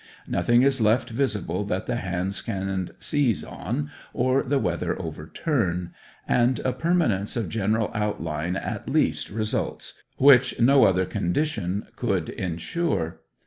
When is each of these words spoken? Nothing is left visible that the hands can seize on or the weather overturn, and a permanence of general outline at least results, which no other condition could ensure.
Nothing 0.25 0.63
is 0.63 0.81
left 0.81 1.11
visible 1.11 1.63
that 1.65 1.85
the 1.85 1.97
hands 1.97 2.41
can 2.41 2.89
seize 2.99 3.43
on 3.43 3.91
or 4.13 4.41
the 4.41 4.57
weather 4.57 4.99
overturn, 4.99 5.93
and 6.27 6.57
a 6.61 6.73
permanence 6.73 7.35
of 7.37 7.49
general 7.49 7.91
outline 7.93 8.55
at 8.55 8.89
least 8.89 9.29
results, 9.29 10.01
which 10.17 10.59
no 10.59 10.85
other 10.85 11.05
condition 11.05 11.85
could 11.95 12.29
ensure. 12.29 13.19